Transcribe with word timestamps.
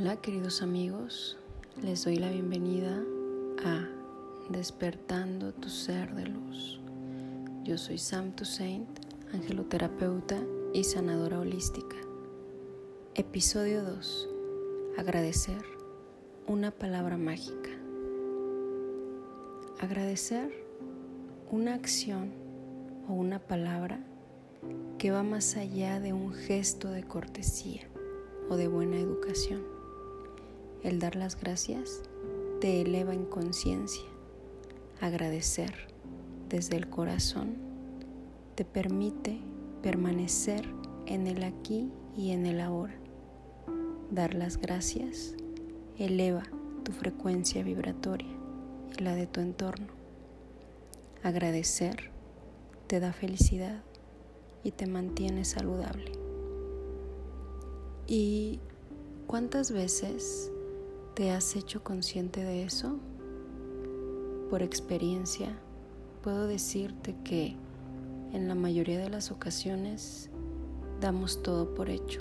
Hola 0.00 0.16
queridos 0.16 0.62
amigos, 0.62 1.36
les 1.82 2.06
doy 2.06 2.16
la 2.16 2.30
bienvenida 2.30 3.04
a 3.62 3.86
Despertando 4.48 5.52
tu 5.52 5.68
ser 5.68 6.14
de 6.14 6.24
luz. 6.24 6.80
Yo 7.64 7.76
soy 7.76 7.98
Sam 7.98 8.32
Toussaint, 8.32 8.88
angeloterapeuta 9.34 10.38
y 10.72 10.84
sanadora 10.84 11.38
holística. 11.38 11.96
Episodio 13.14 13.84
2. 13.84 14.28
Agradecer. 14.96 15.62
Una 16.46 16.70
palabra 16.70 17.18
mágica. 17.18 17.68
Agradecer 19.80 20.64
una 21.50 21.74
acción 21.74 22.32
o 23.06 23.12
una 23.12 23.38
palabra 23.38 24.02
que 24.96 25.10
va 25.10 25.22
más 25.22 25.58
allá 25.58 26.00
de 26.00 26.14
un 26.14 26.32
gesto 26.32 26.90
de 26.90 27.02
cortesía 27.02 27.82
o 28.48 28.56
de 28.56 28.66
buena 28.66 28.96
educación 28.96 29.79
el 30.82 30.98
dar 30.98 31.16
las 31.16 31.40
gracias 31.40 32.02
te 32.60 32.80
eleva 32.80 33.14
en 33.14 33.24
conciencia. 33.24 34.04
Agradecer 35.00 35.88
desde 36.48 36.76
el 36.76 36.88
corazón 36.88 37.56
te 38.54 38.64
permite 38.64 39.38
permanecer 39.82 40.68
en 41.06 41.26
el 41.26 41.42
aquí 41.44 41.90
y 42.16 42.32
en 42.32 42.46
el 42.46 42.60
ahora. 42.60 42.94
Dar 44.10 44.34
las 44.34 44.58
gracias 44.58 45.34
eleva 45.98 46.42
tu 46.84 46.92
frecuencia 46.92 47.62
vibratoria 47.62 48.28
y 48.98 49.02
la 49.02 49.14
de 49.14 49.26
tu 49.26 49.40
entorno. 49.40 49.86
Agradecer 51.22 52.10
te 52.86 53.00
da 53.00 53.12
felicidad 53.12 53.82
y 54.64 54.72
te 54.72 54.86
mantiene 54.86 55.44
saludable. 55.44 56.12
¿Y 58.06 58.58
cuántas 59.26 59.70
veces 59.70 60.50
¿Te 61.14 61.32
has 61.32 61.56
hecho 61.56 61.82
consciente 61.82 62.44
de 62.44 62.62
eso? 62.62 62.96
Por 64.48 64.62
experiencia, 64.62 65.58
puedo 66.22 66.46
decirte 66.46 67.16
que 67.24 67.56
en 68.32 68.46
la 68.46 68.54
mayoría 68.54 69.00
de 69.00 69.10
las 69.10 69.32
ocasiones 69.32 70.30
damos 71.00 71.42
todo 71.42 71.74
por 71.74 71.90
hecho. 71.90 72.20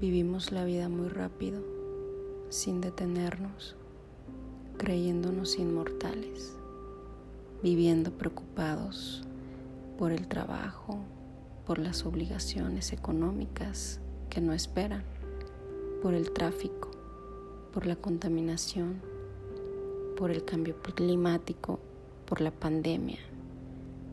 Vivimos 0.00 0.52
la 0.52 0.64
vida 0.64 0.88
muy 0.88 1.08
rápido, 1.08 1.60
sin 2.48 2.80
detenernos, 2.80 3.74
creyéndonos 4.78 5.58
inmortales, 5.58 6.54
viviendo 7.60 8.12
preocupados 8.12 9.24
por 9.98 10.12
el 10.12 10.28
trabajo, 10.28 11.00
por 11.66 11.80
las 11.80 12.06
obligaciones 12.06 12.92
económicas 12.92 13.98
que 14.30 14.40
no 14.40 14.52
esperan, 14.52 15.02
por 16.02 16.14
el 16.14 16.30
tráfico 16.30 17.01
por 17.72 17.86
la 17.86 17.96
contaminación, 17.96 19.00
por 20.16 20.30
el 20.30 20.44
cambio 20.44 20.76
climático, 20.82 21.80
por 22.26 22.40
la 22.40 22.50
pandemia, 22.50 23.18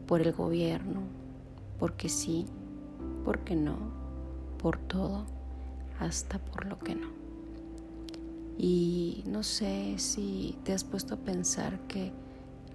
por 0.07 0.21
el 0.21 0.31
gobierno, 0.31 1.01
porque 1.77 2.09
sí, 2.09 2.45
porque 3.25 3.55
no, 3.55 3.77
por 4.57 4.77
todo, 4.77 5.25
hasta 5.99 6.39
por 6.39 6.65
lo 6.65 6.79
que 6.79 6.95
no. 6.95 7.07
Y 8.57 9.23
no 9.27 9.43
sé 9.43 9.95
si 9.97 10.57
te 10.63 10.73
has 10.73 10.83
puesto 10.83 11.15
a 11.15 11.17
pensar 11.17 11.79
que 11.87 12.11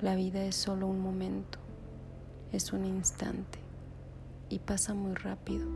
la 0.00 0.16
vida 0.16 0.44
es 0.44 0.56
solo 0.56 0.86
un 0.86 1.00
momento, 1.00 1.58
es 2.52 2.72
un 2.72 2.84
instante 2.84 3.58
y 4.48 4.58
pasa 4.58 4.94
muy 4.94 5.14
rápido. 5.14 5.66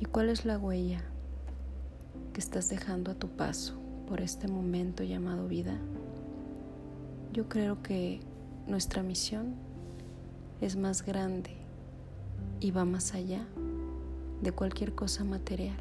¿Y 0.00 0.06
cuál 0.06 0.28
es 0.28 0.44
la 0.44 0.58
huella? 0.58 1.02
Que 2.38 2.42
estás 2.42 2.68
dejando 2.68 3.10
a 3.10 3.14
tu 3.16 3.26
paso 3.26 3.74
por 4.06 4.20
este 4.20 4.46
momento 4.46 5.02
llamado 5.02 5.48
vida, 5.48 5.76
yo 7.32 7.48
creo 7.48 7.82
que 7.82 8.20
nuestra 8.68 9.02
misión 9.02 9.56
es 10.60 10.76
más 10.76 11.04
grande 11.04 11.50
y 12.60 12.70
va 12.70 12.84
más 12.84 13.14
allá 13.14 13.44
de 14.40 14.52
cualquier 14.52 14.94
cosa 14.94 15.24
material. 15.24 15.78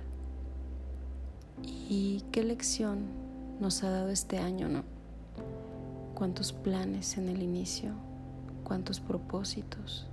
¿Y 1.62 2.23
qué 2.31 2.44
lección 2.44 3.06
nos 3.62 3.84
ha 3.84 3.91
dado 3.91 4.09
este 4.09 4.39
año, 4.39 4.68
no? 4.68 4.84
¿Cuántos 6.16 6.53
planes 6.53 7.19
en 7.19 7.29
el 7.29 7.44
inicio? 7.44 7.91
¿Cuántos 8.63 9.00
propósitos? 9.00 10.07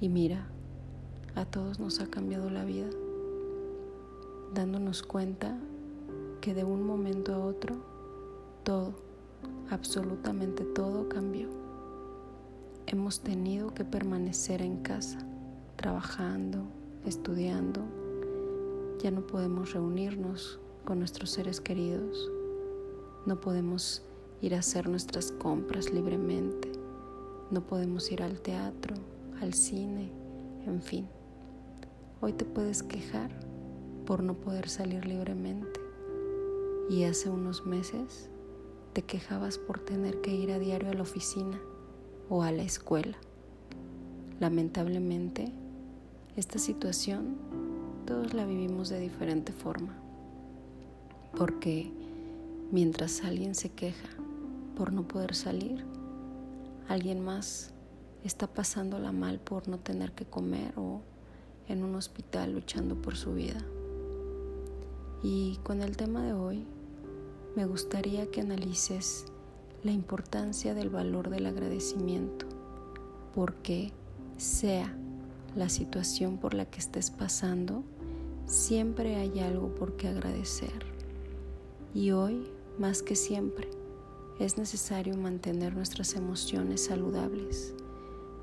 Y 0.00 0.08
mira, 0.08 0.48
a 1.36 1.44
todos 1.44 1.78
nos 1.78 2.00
ha 2.00 2.08
cambiado 2.08 2.50
la 2.50 2.64
vida 2.64 2.88
dándonos 4.54 5.02
cuenta 5.02 5.56
que 6.40 6.54
de 6.54 6.64
un 6.64 6.82
momento 6.82 7.34
a 7.34 7.38
otro 7.38 7.76
todo, 8.64 8.92
absolutamente 9.70 10.64
todo 10.64 11.08
cambió. 11.08 11.48
Hemos 12.86 13.20
tenido 13.20 13.74
que 13.74 13.84
permanecer 13.84 14.62
en 14.62 14.78
casa, 14.78 15.18
trabajando, 15.76 16.62
estudiando. 17.04 17.82
Ya 18.98 19.10
no 19.10 19.26
podemos 19.26 19.72
reunirnos 19.72 20.58
con 20.84 20.98
nuestros 20.98 21.30
seres 21.30 21.60
queridos. 21.60 22.30
No 23.26 23.40
podemos 23.40 24.02
ir 24.40 24.54
a 24.54 24.60
hacer 24.60 24.88
nuestras 24.88 25.32
compras 25.32 25.92
libremente. 25.92 26.72
No 27.50 27.66
podemos 27.66 28.10
ir 28.10 28.22
al 28.22 28.40
teatro, 28.40 28.94
al 29.40 29.54
cine, 29.54 30.10
en 30.66 30.80
fin. 30.80 31.06
Hoy 32.20 32.32
te 32.32 32.44
puedes 32.44 32.82
quejar 32.82 33.30
por 34.08 34.22
no 34.22 34.32
poder 34.32 34.70
salir 34.70 35.04
libremente. 35.04 35.80
Y 36.88 37.04
hace 37.04 37.28
unos 37.28 37.66
meses 37.66 38.30
te 38.94 39.02
quejabas 39.02 39.58
por 39.58 39.80
tener 39.80 40.22
que 40.22 40.34
ir 40.34 40.50
a 40.50 40.58
diario 40.58 40.88
a 40.88 40.94
la 40.94 41.02
oficina 41.02 41.60
o 42.30 42.42
a 42.42 42.50
la 42.50 42.62
escuela. 42.62 43.18
Lamentablemente, 44.40 45.52
esta 46.36 46.58
situación 46.58 47.36
todos 48.06 48.32
la 48.32 48.46
vivimos 48.46 48.88
de 48.88 48.98
diferente 48.98 49.52
forma. 49.52 49.94
Porque 51.36 51.92
mientras 52.72 53.22
alguien 53.24 53.54
se 53.54 53.68
queja 53.68 54.08
por 54.74 54.90
no 54.90 55.06
poder 55.06 55.34
salir, 55.34 55.84
alguien 56.88 57.22
más 57.22 57.74
está 58.24 58.46
pasándola 58.46 59.12
mal 59.12 59.38
por 59.38 59.68
no 59.68 59.78
tener 59.78 60.12
que 60.12 60.24
comer 60.24 60.72
o 60.78 61.02
en 61.68 61.84
un 61.84 61.94
hospital 61.94 62.54
luchando 62.54 62.94
por 63.02 63.14
su 63.14 63.34
vida. 63.34 63.62
Y 65.22 65.56
con 65.64 65.82
el 65.82 65.96
tema 65.96 66.22
de 66.22 66.32
hoy, 66.32 66.64
me 67.56 67.66
gustaría 67.66 68.30
que 68.30 68.40
analices 68.40 69.24
la 69.82 69.90
importancia 69.90 70.74
del 70.74 70.90
valor 70.90 71.28
del 71.28 71.46
agradecimiento, 71.46 72.46
porque 73.34 73.92
sea 74.36 74.94
la 75.56 75.68
situación 75.68 76.38
por 76.38 76.54
la 76.54 76.66
que 76.66 76.78
estés 76.78 77.10
pasando, 77.10 77.82
siempre 78.46 79.16
hay 79.16 79.40
algo 79.40 79.74
por 79.74 79.96
qué 79.96 80.06
agradecer. 80.06 80.86
Y 81.94 82.12
hoy, 82.12 82.46
más 82.78 83.02
que 83.02 83.16
siempre, 83.16 83.68
es 84.38 84.56
necesario 84.56 85.16
mantener 85.16 85.74
nuestras 85.74 86.14
emociones 86.14 86.84
saludables, 86.84 87.74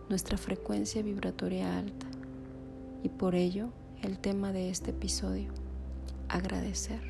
nuestra 0.09 0.37
frecuencia 0.37 1.01
vibratoria 1.01 1.77
alta. 1.77 2.07
Y 3.01 3.07
por 3.07 3.33
ello, 3.33 3.69
el 4.01 4.19
tema 4.19 4.51
de 4.51 4.69
este 4.69 4.91
episodio 4.91 5.64
agradecer. 6.29 7.01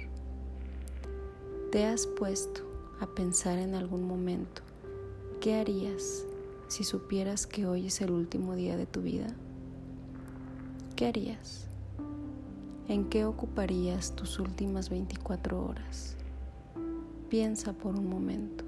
¿Te 1.71 1.85
has 1.85 2.07
puesto 2.07 2.61
a 2.99 3.07
pensar 3.07 3.57
en 3.57 3.75
algún 3.75 4.07
momento 4.07 4.61
qué 5.41 5.55
harías 5.55 6.25
si 6.67 6.83
supieras 6.83 7.45
que 7.45 7.65
hoy 7.65 7.87
es 7.87 8.01
el 8.01 8.11
último 8.11 8.55
día 8.55 8.77
de 8.77 8.85
tu 8.85 9.01
vida? 9.01 9.27
¿Qué 10.95 11.07
harías? 11.07 11.67
¿En 12.87 13.09
qué 13.09 13.25
ocuparías 13.25 14.15
tus 14.15 14.39
últimas 14.39 14.89
24 14.89 15.65
horas? 15.65 16.15
Piensa 17.29 17.73
por 17.73 17.95
un 17.99 18.07
momento. 18.07 18.63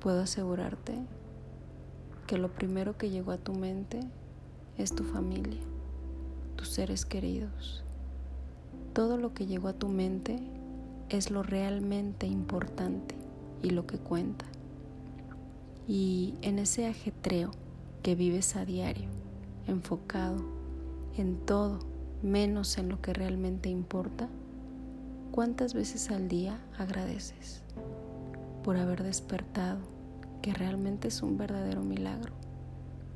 Puedo 0.00 0.22
asegurarte 0.22 0.94
que 2.26 2.38
lo 2.38 2.48
primero 2.48 2.96
que 2.96 3.10
llegó 3.10 3.32
a 3.32 3.38
tu 3.38 3.52
mente 3.52 4.00
es 4.78 4.94
tu 4.94 5.02
familia 5.02 5.60
tus 6.58 6.70
seres 6.70 7.06
queridos. 7.06 7.84
Todo 8.92 9.16
lo 9.16 9.32
que 9.32 9.46
llegó 9.46 9.68
a 9.68 9.72
tu 9.74 9.88
mente 9.88 10.40
es 11.08 11.30
lo 11.30 11.44
realmente 11.44 12.26
importante 12.26 13.14
y 13.62 13.70
lo 13.70 13.86
que 13.86 13.98
cuenta. 13.98 14.44
Y 15.86 16.34
en 16.42 16.58
ese 16.58 16.88
ajetreo 16.88 17.52
que 18.02 18.16
vives 18.16 18.56
a 18.56 18.64
diario, 18.64 19.08
enfocado 19.68 20.44
en 21.16 21.36
todo 21.46 21.78
menos 22.22 22.76
en 22.76 22.88
lo 22.88 23.00
que 23.00 23.14
realmente 23.14 23.68
importa, 23.68 24.28
¿cuántas 25.30 25.74
veces 25.74 26.10
al 26.10 26.26
día 26.26 26.60
agradeces 26.76 27.62
por 28.64 28.76
haber 28.76 29.04
despertado, 29.04 29.78
que 30.42 30.52
realmente 30.52 31.06
es 31.06 31.22
un 31.22 31.38
verdadero 31.38 31.82
milagro? 31.82 32.32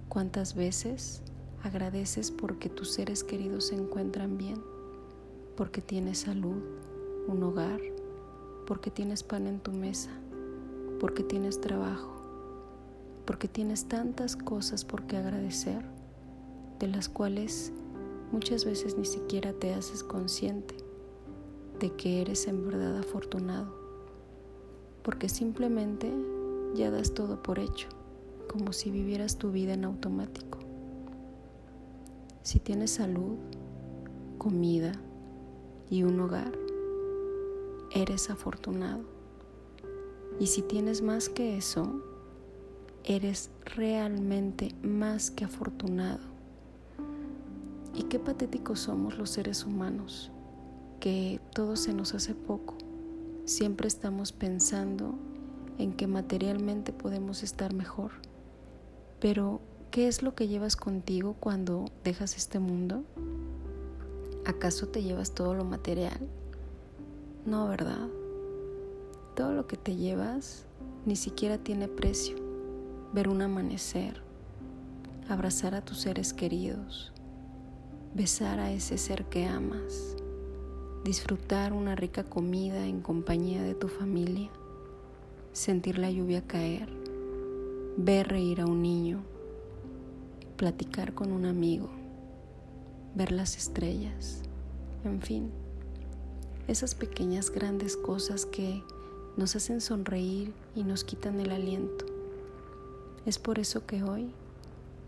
¿Cuántas 0.08 0.54
veces 0.54 1.24
Agradeces 1.62 2.32
porque 2.32 2.68
tus 2.68 2.90
seres 2.90 3.22
queridos 3.22 3.68
se 3.68 3.76
encuentran 3.76 4.36
bien, 4.36 4.60
porque 5.56 5.80
tienes 5.80 6.18
salud, 6.18 6.60
un 7.28 7.40
hogar, 7.44 7.80
porque 8.66 8.90
tienes 8.90 9.22
pan 9.22 9.46
en 9.46 9.60
tu 9.60 9.70
mesa, 9.70 10.10
porque 10.98 11.22
tienes 11.22 11.60
trabajo, 11.60 12.16
porque 13.24 13.46
tienes 13.46 13.86
tantas 13.86 14.34
cosas 14.34 14.84
por 14.84 15.04
qué 15.04 15.18
agradecer, 15.18 15.84
de 16.80 16.88
las 16.88 17.08
cuales 17.08 17.72
muchas 18.32 18.64
veces 18.64 18.98
ni 18.98 19.04
siquiera 19.04 19.52
te 19.52 19.72
haces 19.72 20.02
consciente 20.02 20.74
de 21.78 21.92
que 21.92 22.22
eres 22.22 22.48
en 22.48 22.66
verdad 22.66 22.98
afortunado, 22.98 23.72
porque 25.04 25.28
simplemente 25.28 26.12
ya 26.74 26.90
das 26.90 27.14
todo 27.14 27.40
por 27.40 27.60
hecho, 27.60 27.86
como 28.50 28.72
si 28.72 28.90
vivieras 28.90 29.38
tu 29.38 29.52
vida 29.52 29.74
en 29.74 29.84
automático. 29.84 30.51
Si 32.42 32.58
tienes 32.58 32.90
salud, 32.90 33.36
comida 34.38 34.92
y 35.88 36.02
un 36.02 36.18
hogar, 36.20 36.52
eres 37.94 38.30
afortunado. 38.30 39.04
Y 40.40 40.48
si 40.48 40.62
tienes 40.62 41.02
más 41.02 41.28
que 41.28 41.56
eso, 41.56 42.02
eres 43.04 43.50
realmente 43.64 44.74
más 44.82 45.30
que 45.30 45.44
afortunado. 45.44 46.32
Y 47.94 48.04
qué 48.04 48.18
patéticos 48.18 48.80
somos 48.80 49.18
los 49.18 49.30
seres 49.30 49.64
humanos, 49.64 50.32
que 50.98 51.40
todo 51.54 51.76
se 51.76 51.94
nos 51.94 52.12
hace 52.14 52.34
poco. 52.34 52.76
Siempre 53.44 53.86
estamos 53.86 54.32
pensando 54.32 55.14
en 55.78 55.92
que 55.92 56.06
materialmente 56.08 56.92
podemos 56.92 57.42
estar 57.42 57.72
mejor. 57.72 58.12
Pero, 59.20 59.60
¿qué 59.92 60.08
es 60.08 60.22
lo 60.22 60.34
que 60.34 60.48
llevas 60.48 60.74
contigo 60.74 61.36
cuando 61.38 61.84
dejas 62.02 62.38
este 62.38 62.58
mundo? 62.58 63.04
¿Acaso 64.46 64.88
te 64.88 65.02
llevas 65.02 65.32
todo 65.32 65.54
lo 65.54 65.66
material? 65.66 66.18
No, 67.44 67.68
¿verdad? 67.68 68.08
Todo 69.36 69.52
lo 69.52 69.66
que 69.66 69.76
te 69.76 69.94
llevas 69.94 70.64
ni 71.04 71.14
siquiera 71.14 71.58
tiene 71.58 71.88
precio. 71.88 72.36
Ver 73.12 73.28
un 73.28 73.42
amanecer, 73.42 74.22
abrazar 75.28 75.74
a 75.74 75.84
tus 75.84 76.00
seres 76.00 76.32
queridos, 76.32 77.12
besar 78.14 78.60
a 78.60 78.72
ese 78.72 78.96
ser 78.96 79.26
que 79.26 79.44
amas, 79.44 80.16
disfrutar 81.04 81.74
una 81.74 81.96
rica 81.96 82.24
comida 82.24 82.86
en 82.86 83.02
compañía 83.02 83.62
de 83.62 83.74
tu 83.74 83.88
familia, 83.88 84.48
sentir 85.52 85.98
la 85.98 86.10
lluvia 86.10 86.40
caer, 86.40 86.88
ver 87.98 88.28
reír 88.28 88.62
a 88.62 88.66
un 88.66 88.80
niño, 88.80 89.22
platicar 90.62 91.12
con 91.12 91.32
un 91.32 91.44
amigo, 91.44 91.88
ver 93.16 93.32
las 93.32 93.56
estrellas, 93.56 94.42
en 95.02 95.20
fin, 95.20 95.50
esas 96.68 96.94
pequeñas 96.94 97.50
grandes 97.50 97.96
cosas 97.96 98.46
que 98.46 98.80
nos 99.36 99.56
hacen 99.56 99.80
sonreír 99.80 100.54
y 100.76 100.84
nos 100.84 101.02
quitan 101.02 101.40
el 101.40 101.50
aliento. 101.50 102.06
Es 103.26 103.40
por 103.40 103.58
eso 103.58 103.86
que 103.86 104.04
hoy 104.04 104.30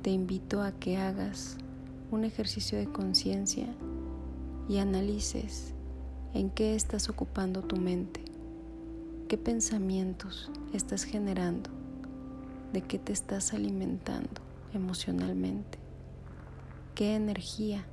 te 0.02 0.10
invito 0.10 0.60
a 0.60 0.72
que 0.72 0.96
hagas 0.96 1.56
un 2.10 2.24
ejercicio 2.24 2.76
de 2.76 2.90
conciencia 2.90 3.68
y 4.68 4.78
analices 4.78 5.72
en 6.32 6.50
qué 6.50 6.74
estás 6.74 7.08
ocupando 7.08 7.62
tu 7.62 7.76
mente, 7.76 8.24
qué 9.28 9.38
pensamientos 9.38 10.50
estás 10.72 11.04
generando, 11.04 11.70
de 12.72 12.82
qué 12.82 12.98
te 12.98 13.12
estás 13.12 13.54
alimentando 13.54 14.53
emocionalmente, 14.74 15.78
qué 16.94 17.14
energía 17.14 17.84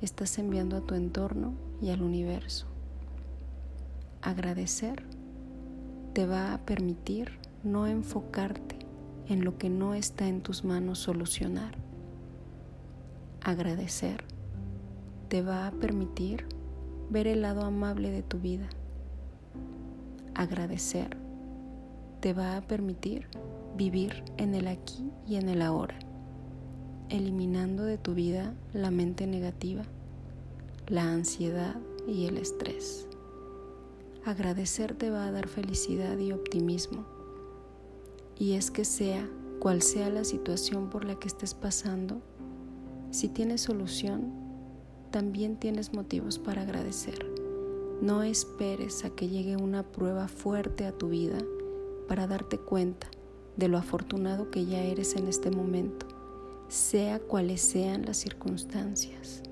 estás 0.00 0.38
enviando 0.38 0.76
a 0.76 0.80
tu 0.80 0.94
entorno 0.94 1.54
y 1.80 1.90
al 1.90 2.02
universo. 2.02 2.66
Agradecer 4.22 5.04
te 6.12 6.26
va 6.26 6.54
a 6.54 6.58
permitir 6.58 7.38
no 7.62 7.86
enfocarte 7.86 8.78
en 9.28 9.44
lo 9.44 9.58
que 9.58 9.70
no 9.70 9.94
está 9.94 10.26
en 10.26 10.40
tus 10.40 10.64
manos 10.64 10.98
solucionar 10.98 11.88
Agradecer 13.48 14.24
te 15.28 15.42
va 15.42 15.68
a 15.68 15.70
permitir 15.70 16.44
ver 17.08 17.26
el 17.26 17.42
lado 17.42 17.62
amable 17.62 18.10
de 18.10 18.22
tu 18.22 18.38
vida. 18.40 18.68
Agradecer 20.34 21.16
te 22.20 22.34
va 22.34 22.56
a 22.56 22.60
permitir 22.60 23.28
vivir 23.76 24.24
en 24.36 24.54
el 24.54 24.66
aquí 24.66 25.10
y 25.26 25.36
en 25.36 25.48
el 25.48 25.62
ahora, 25.62 25.98
eliminando 27.10 27.84
de 27.84 27.98
tu 27.98 28.14
vida 28.14 28.54
la 28.72 28.90
mente 28.90 29.26
negativa, 29.26 29.84
la 30.86 31.10
ansiedad 31.10 31.76
y 32.06 32.26
el 32.26 32.38
estrés. 32.38 33.06
Agradecer 34.24 34.94
te 34.94 35.10
va 35.10 35.26
a 35.26 35.32
dar 35.32 35.48
felicidad 35.48 36.18
y 36.18 36.32
optimismo. 36.32 37.04
Y 38.38 38.52
es 38.52 38.70
que 38.70 38.84
sea 38.84 39.28
cual 39.58 39.82
sea 39.82 40.10
la 40.10 40.24
situación 40.24 40.90
por 40.90 41.04
la 41.04 41.18
que 41.18 41.28
estés 41.28 41.54
pasando, 41.54 42.20
si 43.10 43.28
tienes 43.28 43.62
solución, 43.62 44.32
también 45.10 45.56
tienes 45.56 45.94
motivos 45.94 46.38
para 46.38 46.62
agradecer. 46.62 47.26
No 48.00 48.22
esperes 48.22 49.04
a 49.04 49.10
que 49.10 49.28
llegue 49.28 49.56
una 49.56 49.82
prueba 49.82 50.28
fuerte 50.28 50.84
a 50.84 50.92
tu 50.92 51.08
vida 51.08 51.38
para 52.06 52.26
darte 52.26 52.58
cuenta 52.58 53.08
de 53.56 53.68
lo 53.68 53.78
afortunado 53.78 54.50
que 54.50 54.66
ya 54.66 54.82
eres 54.82 55.16
en 55.16 55.26
este 55.26 55.50
momento, 55.50 56.06
sea 56.68 57.18
cuales 57.18 57.62
sean 57.62 58.04
las 58.04 58.18
circunstancias. 58.18 59.42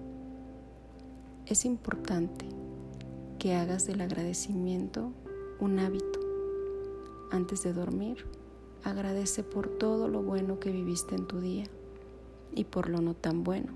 Es 1.47 1.65
importante 1.65 2.47
que 3.39 3.55
hagas 3.55 3.87
del 3.87 4.03
agradecimiento 4.03 5.13
un 5.59 5.79
hábito. 5.79 6.21
Antes 7.31 7.63
de 7.63 7.73
dormir, 7.73 8.27
agradece 8.85 9.43
por 9.43 9.69
todo 9.69 10.09
lo 10.09 10.23
bueno 10.23 10.61
que 10.61 10.71
viviste 10.71 11.15
en 11.15 11.27
tu 11.27 11.41
día 11.41 11.65
y 12.55 12.65
por 12.65 12.89
lo 12.89 13.01
no 13.01 13.15
tan 13.15 13.45
bueno, 13.45 13.73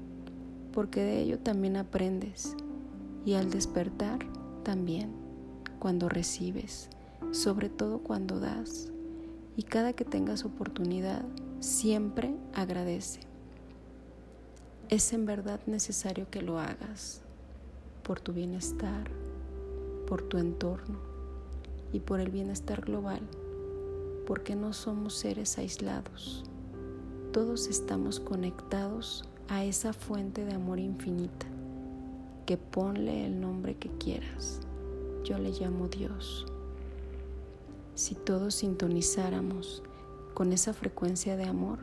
porque 0.72 1.02
de 1.02 1.20
ello 1.20 1.38
también 1.38 1.76
aprendes 1.76 2.54
y 3.24 3.34
al 3.34 3.50
despertar 3.50 4.18
también, 4.62 5.12
cuando 5.78 6.08
recibes, 6.08 6.90
sobre 7.30 7.70
todo 7.70 8.00
cuando 8.00 8.38
das, 8.38 8.90
y 9.56 9.62
cada 9.62 9.94
que 9.94 10.04
tengas 10.04 10.44
oportunidad, 10.44 11.24
siempre 11.60 12.34
agradece. 12.54 13.29
Es 14.90 15.12
en 15.12 15.24
verdad 15.24 15.60
necesario 15.66 16.28
que 16.30 16.42
lo 16.42 16.58
hagas 16.58 17.22
por 18.02 18.20
tu 18.20 18.32
bienestar, 18.32 19.10
por 20.06 20.22
tu 20.22 20.38
entorno 20.38 20.98
y 21.92 22.00
por 22.00 22.20
el 22.20 22.30
bienestar 22.30 22.82
global, 22.82 23.20
porque 24.26 24.56
no 24.56 24.72
somos 24.72 25.14
seres 25.14 25.56
aislados 25.58 26.44
todos 27.32 27.68
estamos 27.68 28.18
conectados 28.18 29.24
a 29.48 29.64
esa 29.64 29.92
fuente 29.92 30.44
de 30.44 30.52
amor 30.52 30.80
infinita, 30.80 31.46
que 32.44 32.56
ponle 32.56 33.24
el 33.24 33.40
nombre 33.40 33.76
que 33.76 33.88
quieras. 33.88 34.58
Yo 35.22 35.38
le 35.38 35.52
llamo 35.52 35.86
Dios. 35.86 36.46
Si 37.94 38.16
todos 38.16 38.56
sintonizáramos 38.56 39.84
con 40.34 40.52
esa 40.52 40.72
frecuencia 40.72 41.36
de 41.36 41.44
amor, 41.44 41.78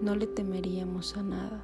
no 0.00 0.16
le 0.16 0.26
temeríamos 0.26 1.18
a 1.18 1.22
nada 1.22 1.62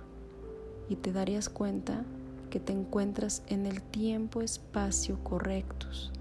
y 0.89 0.97
te 0.97 1.13
darías 1.13 1.49
cuenta 1.49 2.05
que 2.51 2.61
te 2.61 2.73
encuentras 2.73 3.43
en 3.47 3.67
el 3.67 3.83
tiempo-espacio 3.83 5.23
correctos 5.25 6.13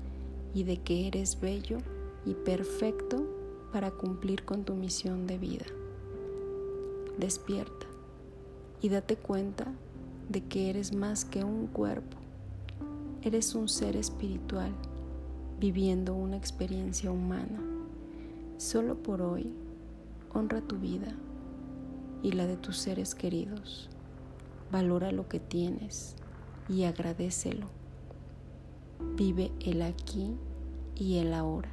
y 0.54 0.64
de 0.64 0.78
que 0.78 1.08
eres 1.08 1.40
bello 1.40 1.78
y 2.26 2.34
perfecto 2.34 3.26
para 3.72 3.92
cumplir 3.92 4.46
con 4.46 4.64
tu 4.64 4.76
misión 4.76 5.28
de 5.28 5.38
vida 5.38 5.66
despierta 7.22 7.86
y 8.82 8.90
date 8.90 9.16
cuenta 9.16 9.72
de 10.28 10.44
que 10.44 10.70
eres 10.70 10.94
más 10.94 11.24
que 11.24 11.44
un 11.44 11.68
cuerpo. 11.68 12.18
Eres 13.22 13.54
un 13.54 13.70
ser 13.70 13.96
espiritual 13.96 14.72
viviendo 15.60 16.16
una 16.16 16.38
experiencia 16.38 17.12
humana. 17.12 17.62
Solo 18.58 18.96
por 18.96 19.22
hoy, 19.22 19.54
honra 20.34 20.62
tu 20.62 20.78
vida 20.78 21.14
y 22.24 22.32
la 22.32 22.48
de 22.48 22.58
tus 22.58 22.78
seres 22.78 23.14
queridos. 23.14 23.91
Valora 24.72 25.12
lo 25.12 25.28
que 25.28 25.40
tienes 25.40 26.16
y 26.70 26.84
agradecelo. 26.84 27.68
Vive 29.16 29.52
el 29.60 29.82
aquí 29.82 30.36
y 30.96 31.18
el 31.18 31.34
ahora. 31.34 31.72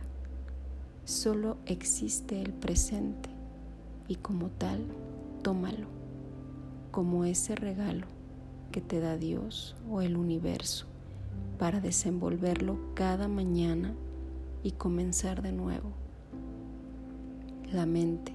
Solo 1.04 1.58
existe 1.66 2.42
el 2.42 2.52
presente 2.52 3.30
y 4.08 4.16
como 4.16 4.48
tal 4.48 4.84
tómalo 5.42 5.86
como 6.90 7.24
ese 7.24 7.54
regalo 7.54 8.06
que 8.72 8.80
te 8.80 8.98
da 8.98 9.16
Dios 9.16 9.76
o 9.88 10.02
el 10.02 10.16
universo 10.16 10.86
para 11.58 11.80
desenvolverlo 11.80 12.78
cada 12.94 13.28
mañana 13.28 13.94
y 14.62 14.72
comenzar 14.72 15.42
de 15.42 15.52
nuevo. 15.52 15.92
La 17.72 17.86
mente 17.86 18.32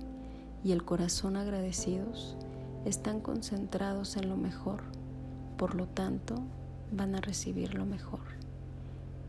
y 0.64 0.72
el 0.72 0.86
corazón 0.86 1.36
agradecidos 1.36 2.38
están 2.86 3.22
concentrados 3.22 4.18
en 4.18 4.30
lo 4.30 4.38
mejor, 4.38 4.82
por 5.58 5.76
lo 5.76 5.88
tanto 5.88 6.36
van 6.92 7.16
a 7.16 7.22
recibir 7.22 7.74
lo 7.74 7.86
mejor. 7.86 8.22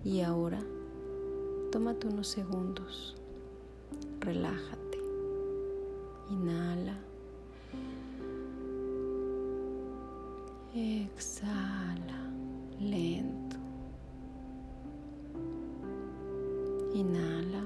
Y 0.04 0.20
ahora, 0.20 0.60
tómate 1.70 2.08
unos 2.08 2.28
segundos, 2.28 3.16
relájate, 4.20 4.98
inhala, 6.30 6.96
exhala, 10.74 12.30
lento, 12.80 13.56
inhala. 16.94 17.64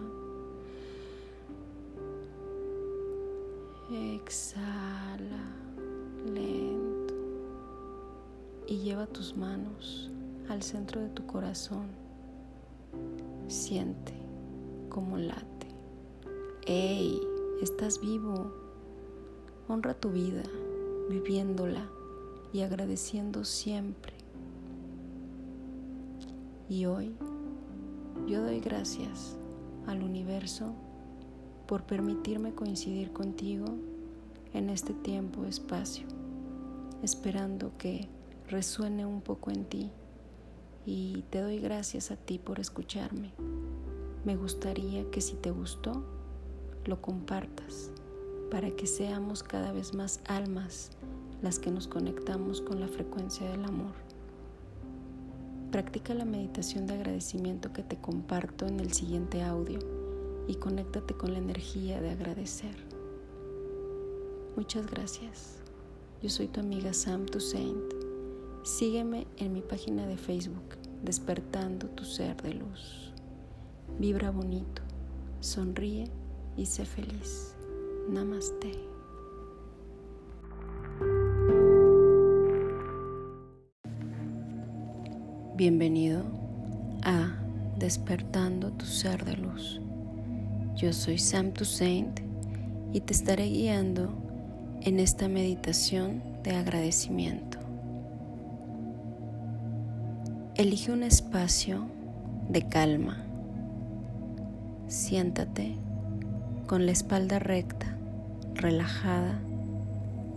Exhala 3.90 5.48
y 8.68 8.76
lleva 8.80 9.06
tus 9.06 9.34
manos 9.34 10.10
al 10.48 10.62
centro 10.62 11.00
de 11.00 11.08
tu 11.08 11.26
corazón. 11.26 11.87
Siente 13.48 14.12
como 14.90 15.16
late. 15.16 15.68
¡Ey! 16.66 17.18
Estás 17.62 17.98
vivo. 18.00 18.52
Honra 19.68 19.94
tu 19.94 20.10
vida, 20.10 20.42
viviéndola 21.08 21.88
y 22.52 22.60
agradeciendo 22.60 23.44
siempre. 23.44 24.12
Y 26.68 26.84
hoy 26.84 27.14
yo 28.26 28.42
doy 28.42 28.60
gracias 28.60 29.37
al 29.87 30.02
universo 30.02 30.75
por 31.66 31.84
permitirme 31.84 32.54
coincidir 32.54 33.12
contigo 33.12 33.66
en 34.52 34.68
este 34.68 34.92
tiempo, 34.92 35.44
espacio, 35.44 36.06
esperando 37.02 37.72
que 37.78 38.08
resuene 38.49 39.07
un 39.07 39.21
poco 39.21 39.50
en 39.50 39.64
ti 39.64 39.90
y 40.87 41.23
te 41.31 41.40
doy 41.40 41.59
gracias 41.59 42.11
a 42.11 42.17
ti 42.17 42.38
por 42.38 42.61
escucharme. 42.61 43.33
Me 44.25 44.37
gustaría 44.37 45.11
que 45.11 45.21
si 45.21 45.37
te 45.37 45.50
gustó, 45.50 46.05
lo 46.85 47.00
compartas 47.00 47.90
para 48.50 48.71
que 48.71 48.87
seamos 48.87 49.43
cada 49.43 49.73
vez 49.73 49.95
más 49.95 50.21
almas 50.26 50.90
las 51.43 51.59
que 51.59 51.71
nos 51.71 51.87
conectamos 51.87 52.61
con 52.61 52.81
la 52.81 52.88
frecuencia 52.88 53.49
del 53.50 53.64
amor. 53.64 53.93
Practica 55.71 56.14
la 56.14 56.25
meditación 56.25 56.87
de 56.87 56.95
agradecimiento 56.95 57.73
que 57.73 57.83
te 57.83 57.97
comparto 57.97 58.67
en 58.67 58.81
el 58.81 58.93
siguiente 58.93 59.43
audio 59.43 59.78
y 60.49 60.55
conéctate 60.55 61.14
con 61.14 61.33
la 61.33 61.38
energía 61.38 62.00
de 62.00 62.11
agradecer. 62.11 62.75
Muchas 64.57 64.87
gracias. 64.87 65.59
Yo 66.23 66.31
soy 66.31 66.49
tu 66.49 66.61
amiga 66.61 66.93
Sam 66.95 67.26
to 67.26 67.38
Saint. 67.38 67.98
Sígueme 68.65 69.27
en 69.37 69.53
mi 69.53 69.62
página 69.62 70.07
de 70.07 70.17
Facebook, 70.17 70.77
Despertando 71.03 71.87
tu 71.88 72.05
Ser 72.05 72.37
de 72.43 72.55
Luz. 72.55 73.12
Vibra 73.99 74.31
bonito, 74.31 74.83
sonríe 75.41 76.11
y 76.57 76.67
sé 76.67 76.85
feliz. 76.85 77.55
Namaste. 78.11 78.73
Bienvenido 85.55 86.23
a 87.05 87.38
Despertando 87.79 88.73
tu 88.73 88.87
Ser 88.87 89.25
de 89.25 89.37
Luz. 89.37 89.81
Yo 90.77 90.93
soy 90.93 91.19
Sam 91.19 91.53
Saint 91.62 92.21
y 92.93 93.00
te 93.00 93.12
estaré 93.12 93.47
guiando 93.47 94.12
en 94.83 94.99
esta 94.99 95.29
meditación 95.29 96.23
de 96.43 96.57
agradecimiento. 96.57 97.58
Elige 100.59 100.91
un 100.91 101.05
espacio 101.05 101.87
de 102.49 102.62
calma. 102.62 103.23
Siéntate 104.88 105.77
con 106.67 106.85
la 106.85 106.91
espalda 106.91 107.38
recta, 107.38 107.97
relajada 108.55 109.41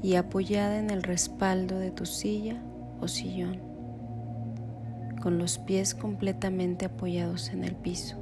y 0.03 0.17
apoyada 0.17 0.77
en 0.77 0.91
el 0.91 1.01
respaldo 1.01 1.79
de 1.79 1.89
tu 1.89 2.05
silla 2.05 2.61
o 2.99 3.07
sillón, 3.07 3.61
con 5.23 5.39
los 5.39 5.57
pies 5.57 5.95
completamente 5.95 6.85
apoyados 6.85 7.49
en 7.49 7.63
el 7.63 7.75
piso 7.75 8.17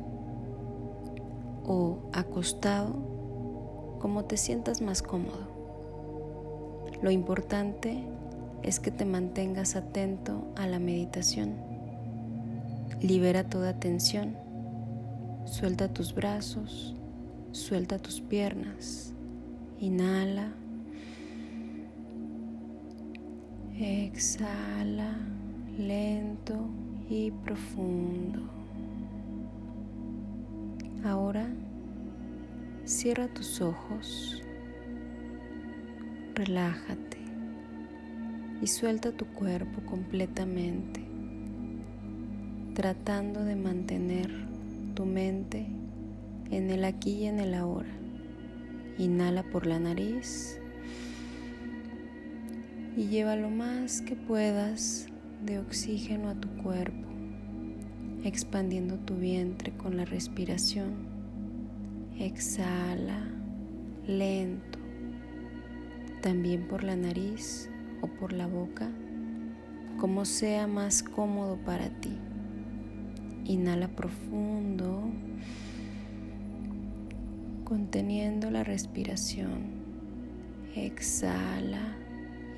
o 1.65 2.09
acostado, 2.13 3.97
como 3.99 4.23
te 4.23 4.37
sientas 4.37 4.81
más 4.81 5.01
cómodo. 5.01 5.49
Lo 7.01 7.11
importante 7.11 8.05
es 8.63 8.79
que 8.79 8.89
te 8.89 9.03
mantengas 9.03 9.75
atento 9.75 10.47
a 10.55 10.65
la 10.65 10.79
meditación. 10.79 11.68
Libera 13.01 13.43
toda 13.43 13.79
tensión. 13.79 14.35
Suelta 15.45 15.87
tus 15.87 16.13
brazos, 16.13 16.95
suelta 17.51 17.97
tus 17.97 18.21
piernas. 18.21 19.13
Inhala. 19.79 20.53
Exhala 23.79 25.17
lento 25.77 26.69
y 27.09 27.31
profundo. 27.31 28.41
Ahora 31.05 31.47
cierra 32.83 33.27
tus 33.29 33.61
ojos, 33.61 34.43
relájate 36.35 37.17
y 38.61 38.67
suelta 38.67 39.11
tu 39.13 39.25
cuerpo 39.27 39.81
completamente, 39.85 41.08
tratando 42.79 43.43
de 43.43 43.57
mantener 43.57 44.31
tu 44.93 45.05
mente 45.05 45.67
en 46.49 46.69
el 46.69 46.85
aquí 46.85 47.11
y 47.11 47.25
en 47.25 47.41
el 47.41 47.53
ahora. 47.53 47.89
Inhala 48.97 49.43
por 49.43 49.65
la 49.65 49.79
nariz 49.79 50.57
y 52.95 53.07
lleva 53.07 53.35
lo 53.35 53.49
más 53.49 53.99
que 53.99 54.15
puedas 54.15 55.07
de 55.43 55.59
oxígeno 55.59 56.29
a 56.29 56.35
tu 56.35 56.47
cuerpo 56.63 57.09
expandiendo 58.23 58.95
tu 58.95 59.15
vientre 59.15 59.73
con 59.73 59.97
la 59.97 60.05
respiración. 60.05 61.05
Exhala 62.17 63.27
lento, 64.07 64.79
también 66.21 66.65
por 66.69 66.85
la 66.85 66.95
nariz 66.95 67.69
o 68.01 68.07
por 68.07 68.31
la 68.31 68.47
boca, 68.47 68.89
como 69.99 70.23
sea 70.23 70.65
más 70.65 71.03
cómodo 71.03 71.57
para 71.57 71.89
ti. 71.89 72.17
Inhala 73.45 73.87
profundo, 73.87 75.03
conteniendo 77.63 78.51
la 78.51 78.63
respiración. 78.63 79.79
Exhala 80.75 81.95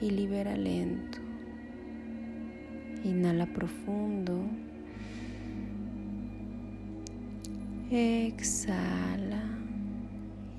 y 0.01 0.09
libera 0.09 0.55
lento. 0.57 1.19
Inhala 3.03 3.45
profundo. 3.47 4.43
Exhala 7.89 9.43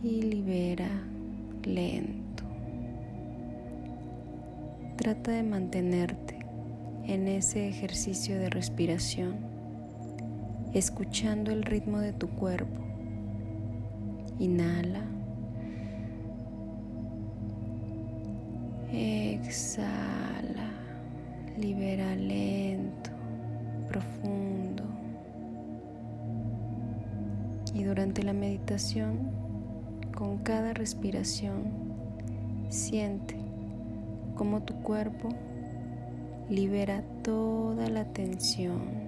y 0.03 0.23
libera 0.23 0.89
lento. 1.65 2.45
Trata 4.97 5.33
de 5.33 5.43
mantenerte 5.43 6.39
en 7.07 7.29
ese 7.29 7.69
ejercicio 7.69 8.39
de 8.39 8.51
respiración, 8.51 9.52
escuchando 10.75 11.51
el 11.51 11.63
ritmo 11.63 11.99
de 12.01 12.13
tu 12.13 12.29
cuerpo. 12.29 12.81
Inhala. 14.39 15.03
Exhala. 18.93 20.71
Libera 21.57 22.15
lento, 22.17 23.11
profundo. 23.89 24.85
Y 27.75 27.85
durante 27.85 28.23
la 28.23 28.33
meditación, 28.33 29.31
con 30.15 30.39
cada 30.39 30.73
respiración, 30.73 31.65
siente 32.69 33.37
cómo 34.35 34.63
tu 34.63 34.75
cuerpo 34.83 35.29
libera 36.49 37.03
toda 37.23 37.89
la 37.89 38.05
tensión, 38.13 39.02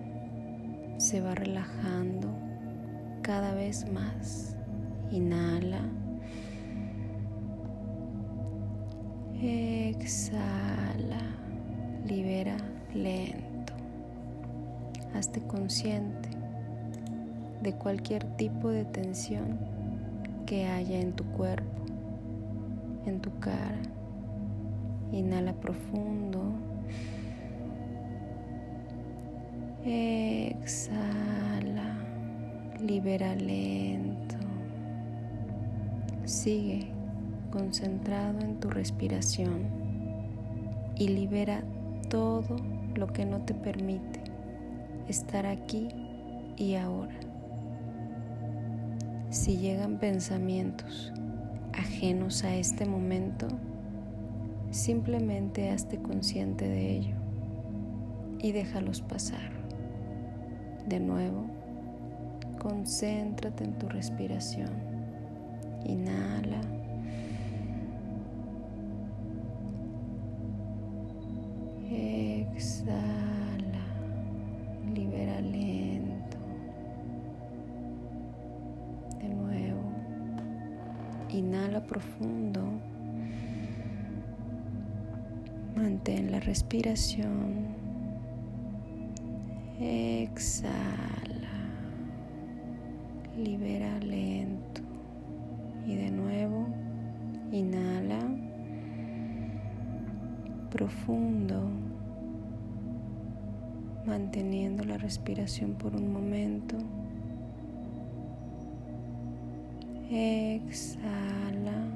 se 0.99 1.21
va 1.21 1.35
relajando 1.35 2.29
cada 3.23 3.55
vez 3.55 3.91
más. 3.93 4.57
Inhala. 5.11 5.81
Exhala. 9.41 11.21
Libera 12.07 12.57
lento. 12.95 13.73
Hazte 15.15 15.41
consciente 15.43 16.29
de 17.63 17.73
cualquier 17.73 18.25
tipo 18.37 18.69
de 18.69 18.85
tensión 18.85 19.59
que 20.45 20.67
haya 20.67 21.01
en 21.01 21.13
tu 21.15 21.25
cuerpo, 21.25 21.83
en 23.07 23.21
tu 23.21 23.31
cara, 23.39 23.81
Inhala 25.13 25.53
profundo. 25.55 26.44
Exhala. 30.65 31.95
Libera 32.81 33.35
lento. 33.35 34.39
Sigue 36.25 36.91
concentrado 37.51 38.41
en 38.41 38.61
tu 38.61 38.71
respiración 38.71 39.67
y 40.97 41.09
libera 41.09 41.63
todo 42.09 42.57
lo 42.95 43.09
que 43.09 43.27
no 43.27 43.43
te 43.43 43.53
permite 43.53 44.23
estar 45.07 45.45
aquí 45.45 45.89
y 46.57 46.77
ahora. 46.77 47.21
Si 49.29 49.59
llegan 49.59 49.99
pensamientos 49.99 51.13
ajenos 51.75 52.43
a 52.43 52.55
este 52.55 52.87
momento, 52.87 53.49
simplemente 54.71 55.69
hazte 55.69 56.01
consciente 56.01 56.67
de 56.67 56.97
ello 56.97 57.17
y 58.39 58.53
déjalos 58.53 59.03
pasar. 59.03 59.54
De 60.87 61.01
nuevo, 61.01 61.47
concéntrate 62.59 63.65
en 63.65 63.73
tu 63.79 63.89
respiración. 63.89 64.71
Inhala. 65.85 66.61
Exhala. 71.91 72.95
Libera 74.95 75.41
lento. 75.41 76.37
De 79.21 79.29
nuevo. 79.29 79.83
Inhala 81.31 81.85
profundo. 81.87 82.61
Mantén 85.77 86.31
la 86.31 86.41
respiración. 86.41 87.84
Exhala. 89.81 91.19
Libera 93.37 93.99
lento. 93.99 94.83
Y 95.85 95.97
de 95.97 96.11
nuevo, 96.13 96.69
inhala. 97.51 98.21
Profundo. 100.71 101.69
Manteniendo 104.07 104.85
la 104.85 104.97
respiración 104.97 105.73
por 105.73 105.97
un 105.97 106.13
momento. 106.13 106.77
Exhala. 110.09 111.89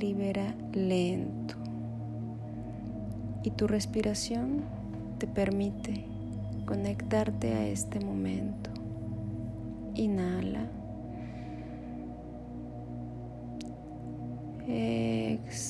Libera 0.00 0.52
lento. 0.72 1.54
Y 3.44 3.50
tu 3.50 3.68
respiración 3.68 4.62
te 5.18 5.28
permite 5.28 6.17
conectarte 6.68 7.54
a 7.54 7.66
este 7.66 7.98
momento. 7.98 8.68
Inhala. 9.94 10.68
Exhala 14.66 15.64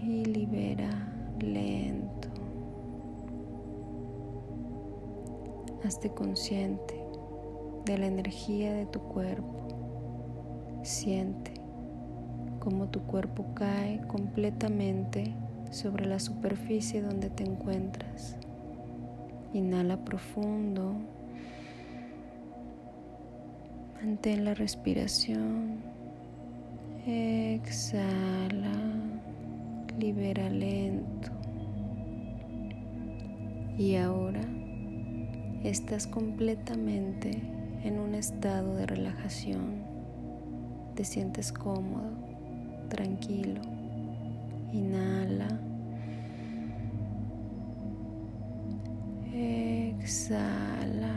y 0.00 0.24
libera 0.24 0.88
lento. 1.40 2.28
Hazte 5.84 6.10
consciente 6.10 6.94
de 7.86 7.98
la 7.98 8.06
energía 8.06 8.72
de 8.72 8.86
tu 8.86 9.00
cuerpo. 9.00 10.78
Siente 10.84 11.54
cómo 12.60 12.86
tu 12.86 13.00
cuerpo 13.00 13.46
cae 13.54 14.00
completamente 14.06 15.34
sobre 15.72 16.06
la 16.06 16.20
superficie 16.20 17.02
donde 17.02 17.30
te 17.30 17.42
encuentras. 17.42 18.38
Inhala 19.54 19.96
profundo. 19.96 20.96
Mantén 23.94 24.44
la 24.44 24.52
respiración. 24.52 25.78
Exhala. 27.06 28.74
Libera 29.96 30.50
lento. 30.50 31.30
Y 33.78 33.94
ahora 33.94 34.42
estás 35.62 36.08
completamente 36.08 37.30
en 37.84 38.00
un 38.00 38.16
estado 38.16 38.74
de 38.74 38.86
relajación. 38.86 39.84
Te 40.96 41.04
sientes 41.04 41.52
cómodo, 41.52 42.10
tranquilo. 42.88 43.60
Inhala. 44.72 45.73
Exhala. 49.36 51.12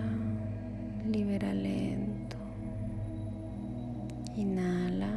Libera 1.06 1.54
lento. 1.54 2.36
Inhala. 4.36 5.12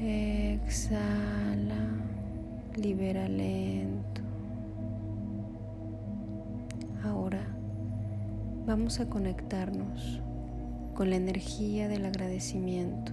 Exhala. 0.00 1.76
Libera 2.74 3.28
lento. 3.28 4.22
Ahora 7.04 7.46
vamos 8.66 8.98
a 8.98 9.08
conectarnos 9.08 10.20
con 10.94 11.10
la 11.10 11.16
energía 11.16 11.86
del 11.86 12.06
agradecimiento. 12.06 13.12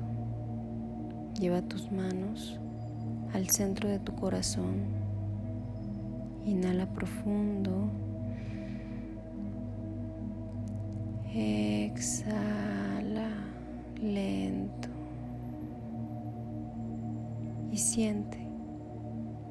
Lleva 1.39 1.61
tus 1.61 1.91
manos 1.91 2.59
al 3.33 3.49
centro 3.49 3.89
de 3.89 3.99
tu 3.99 4.15
corazón. 4.15 4.85
Inhala 6.45 6.85
profundo. 6.87 7.89
Exhala 11.33 13.29
lento. 14.01 14.89
Y 17.71 17.77
siente 17.77 18.37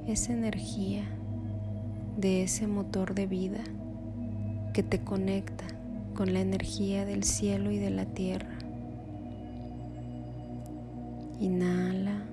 esa 0.06 0.32
energía 0.32 1.04
de 2.16 2.42
ese 2.42 2.66
motor 2.66 3.14
de 3.14 3.26
vida 3.26 3.60
que 4.72 4.82
te 4.82 5.00
conecta 5.00 5.64
con 6.14 6.32
la 6.32 6.40
energía 6.40 7.04
del 7.04 7.24
cielo 7.24 7.70
y 7.70 7.78
de 7.78 7.90
la 7.90 8.06
tierra. 8.06 8.58
Inhala. 11.40 12.25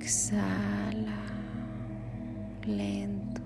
Exhala. 0.00 1.22
Lento. 2.66 3.42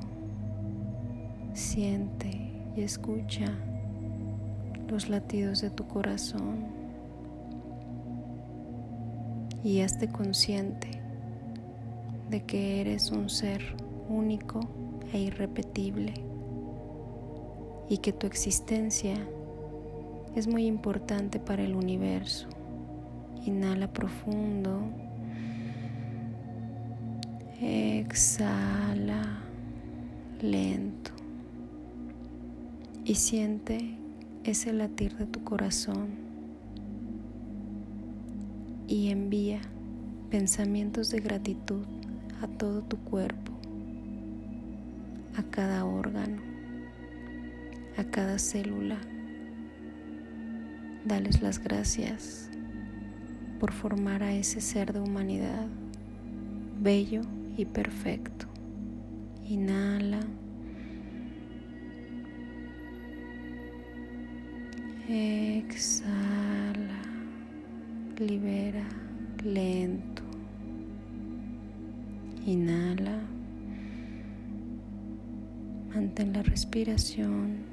Siente 1.53 2.53
y 2.77 2.83
escucha 2.83 3.47
los 4.89 5.09
latidos 5.09 5.61
de 5.61 5.71
tu 5.71 5.87
corazón. 5.87 6.67
Y 9.63 9.81
hazte 9.81 10.09
consciente 10.09 10.89
de 12.31 12.45
que 12.45 12.81
eres 12.81 13.11
un 13.11 13.29
ser 13.29 13.61
único 14.09 14.61
e 15.13 15.21
irrepetible 15.21 16.15
y 17.89 17.99
que 17.99 18.13
tu 18.13 18.27
existencia 18.27 19.17
es 20.37 20.47
muy 20.47 20.67
importante 20.67 21.41
para 21.41 21.63
el 21.63 21.75
universo. 21.75 22.49
Inhala 23.45 23.93
profundo. 23.93 24.81
Exhala 27.61 29.23
lento. 30.41 31.11
Y 33.05 33.15
siente 33.15 33.97
ese 34.45 34.73
latir 34.73 35.17
de 35.17 35.27
tu 35.27 35.45
corazón. 35.45 36.09
Y 38.89 39.11
envía 39.11 39.61
pensamientos 40.31 41.11
de 41.11 41.21
gratitud 41.21 41.85
a 42.43 42.49
todo 42.49 42.83
tu 42.83 42.97
cuerpo, 42.99 43.53
a 45.37 45.43
cada 45.45 45.85
órgano 45.85 46.51
a 48.01 48.05
cada 48.05 48.39
célula. 48.39 48.99
Dales 51.05 51.43
las 51.43 51.59
gracias 51.59 52.51
por 53.59 53.73
formar 53.73 54.23
a 54.23 54.33
ese 54.33 54.61
ser 54.61 54.93
de 54.93 55.01
humanidad 55.01 55.67
bello 56.81 57.23
perfecto. 57.65 58.47
Inhala. 59.45 60.21
Exhala. 65.09 67.03
Libera 68.19 68.87
lento. 69.43 70.23
Inhala. 72.47 73.19
Mantén 75.95 76.33
la 76.33 76.43
respiración 76.43 77.71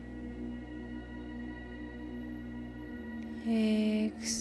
Exhala, 3.50 4.36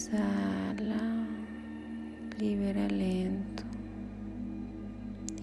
libera 2.37 2.89
lento. 2.89 3.66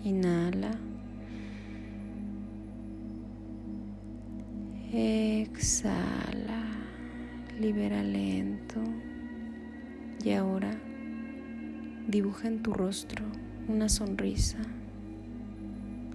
Inhala. 0.04 0.70
Exhala, 4.92 6.62
libera 7.58 8.02
lento. 8.02 8.82
Y 10.22 10.32
ahora 10.32 10.70
dibuja 12.06 12.48
en 12.48 12.62
tu 12.62 12.74
rostro 12.74 13.24
una 13.66 13.88
sonrisa. 13.88 14.58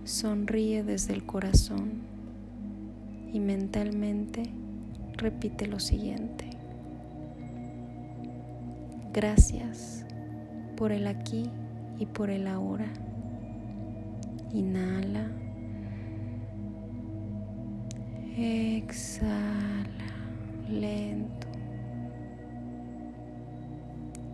Sonríe 0.04 0.84
desde 0.84 1.14
el 1.14 1.26
corazón 1.26 2.04
y 3.34 3.40
mentalmente 3.40 4.44
repite 5.18 5.66
lo 5.66 5.80
siguiente. 5.80 6.52
Gracias 9.14 10.06
por 10.78 10.92
el 10.92 11.08
aquí 11.08 11.50
y 11.98 12.06
por 12.06 12.30
el 12.30 12.46
ahora. 12.46 12.86
Inhala. 14.54 15.30
Exhala 18.36 19.90
lento. 20.70 21.48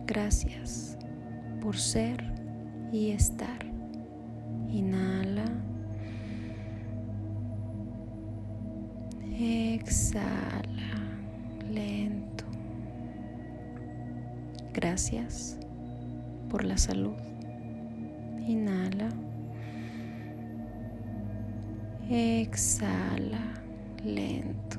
Gracias 0.06 0.96
por 1.60 1.76
ser 1.76 2.22
y 2.92 3.10
estar. 3.10 3.64
Inhala. 4.70 5.44
Exhala 9.38 10.64
lento. 11.70 12.44
Gracias 14.72 15.58
por 16.48 16.64
la 16.64 16.78
salud. 16.78 17.16
Inhala. 18.46 19.08
Exhala 22.08 23.40
lento. 24.04 24.76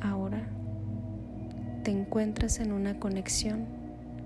Ahora 0.00 0.40
te 1.82 1.90
encuentras 1.90 2.60
en 2.60 2.70
una 2.70 3.00
conexión 3.00 3.64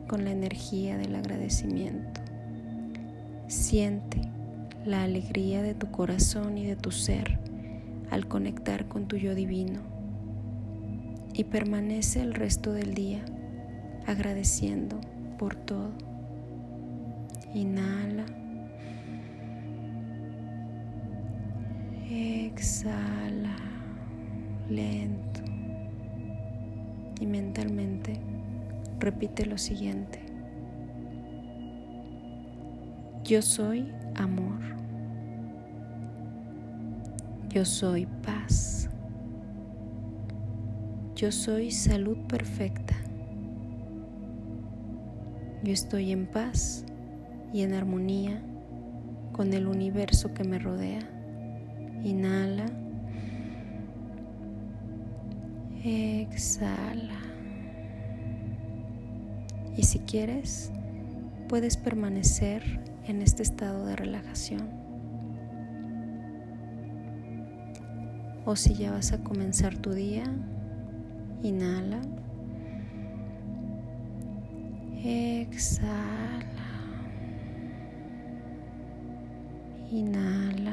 con 0.06 0.26
la 0.26 0.32
energía 0.32 0.98
del 0.98 1.14
agradecimiento. 1.14 2.20
Siente 3.48 4.20
la 4.84 5.04
alegría 5.04 5.62
de 5.62 5.72
tu 5.72 5.90
corazón 5.90 6.58
y 6.58 6.66
de 6.66 6.76
tu 6.76 6.90
ser 6.90 7.38
al 8.10 8.28
conectar 8.28 8.88
con 8.88 9.08
tu 9.08 9.16
yo 9.16 9.34
divino 9.34 9.80
y 11.32 11.44
permanece 11.44 12.20
el 12.20 12.34
resto 12.34 12.74
del 12.74 12.92
día 12.92 13.24
agradeciendo 14.06 15.00
por 15.38 15.54
todo. 15.54 15.92
Inhala. 17.54 18.45
Exhala 22.18 23.58
lento 24.70 25.42
y 27.20 27.26
mentalmente 27.26 28.18
repite 28.98 29.44
lo 29.44 29.58
siguiente. 29.58 30.24
Yo 33.22 33.42
soy 33.42 33.92
amor. 34.14 34.58
Yo 37.50 37.66
soy 37.66 38.06
paz. 38.24 38.88
Yo 41.16 41.30
soy 41.30 41.70
salud 41.70 42.16
perfecta. 42.28 42.94
Yo 45.62 45.72
estoy 45.74 46.12
en 46.12 46.26
paz 46.26 46.86
y 47.52 47.60
en 47.60 47.74
armonía 47.74 48.42
con 49.32 49.52
el 49.52 49.66
universo 49.66 50.32
que 50.32 50.44
me 50.44 50.58
rodea. 50.58 51.15
Inhala. 52.06 52.66
Exhala. 55.82 57.18
Y 59.76 59.82
si 59.82 59.98
quieres, 59.98 60.70
puedes 61.48 61.76
permanecer 61.76 62.62
en 63.08 63.22
este 63.22 63.42
estado 63.42 63.86
de 63.86 63.96
relajación. 63.96 64.70
O 68.44 68.54
si 68.54 68.74
ya 68.74 68.92
vas 68.92 69.10
a 69.12 69.24
comenzar 69.24 69.76
tu 69.76 69.90
día, 69.92 70.22
inhala. 71.42 72.00
Exhala. 75.02 76.46
Inhala. 79.90 80.65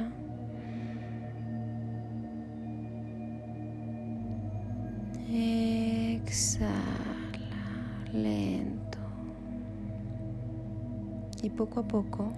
Poco 11.53 11.81
a 11.81 11.87
poco 11.87 12.31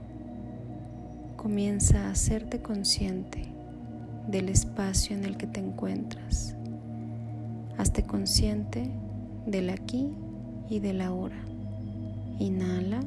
comienza 1.38 2.08
a 2.08 2.12
hacerte 2.12 2.62
consciente 2.62 3.46
del 4.28 4.50
espacio 4.50 5.16
en 5.16 5.24
el 5.24 5.38
que 5.38 5.48
te 5.48 5.60
encuentras. 5.60 6.56
Hazte 7.78 8.04
consciente 8.04 8.92
del 9.46 9.70
aquí 9.70 10.12
y 10.70 10.80
del 10.80 11.02
ahora. 11.02 11.38
Inhala. 12.40 13.00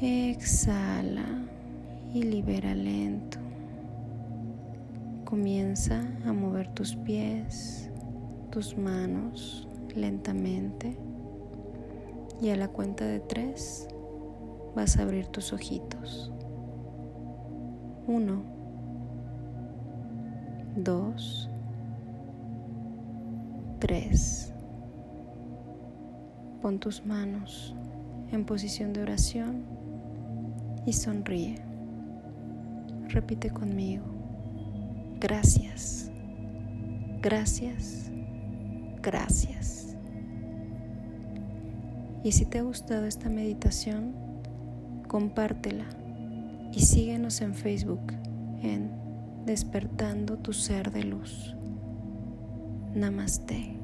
Exhala 0.00 1.26
y 2.14 2.22
libera 2.22 2.74
lento. 2.74 3.38
Comienza 5.24 6.02
a 6.26 6.32
mover 6.32 6.68
tus 6.68 6.94
pies, 6.96 7.90
tus 8.50 8.76
manos 8.76 9.66
lentamente 9.94 10.96
y 12.42 12.50
a 12.50 12.56
la 12.56 12.66
cuenta 12.66 13.06
de 13.06 13.20
tres 13.20 13.86
vas 14.74 14.98
a 14.98 15.02
abrir 15.02 15.28
tus 15.28 15.52
ojitos. 15.52 16.32
Uno, 18.08 18.42
dos, 20.74 21.48
tres. 23.78 24.52
Pon 26.60 26.80
tus 26.80 27.06
manos 27.06 27.76
en 28.32 28.44
posición 28.44 28.92
de 28.92 29.02
oración 29.02 29.64
y 30.84 30.94
sonríe. 30.94 31.56
Repite 33.08 33.50
conmigo. 33.50 34.04
Gracias, 35.20 36.10
gracias, 37.20 38.10
gracias. 39.00 39.91
Y 42.24 42.32
si 42.32 42.44
te 42.44 42.58
ha 42.58 42.62
gustado 42.62 43.06
esta 43.06 43.28
meditación, 43.28 44.14
compártela 45.08 45.86
y 46.72 46.80
síguenos 46.80 47.40
en 47.40 47.54
Facebook 47.54 48.12
en 48.62 49.02
Despertando 49.44 50.38
tu 50.38 50.52
ser 50.52 50.92
de 50.92 51.02
luz. 51.02 51.56
Namaste. 52.94 53.81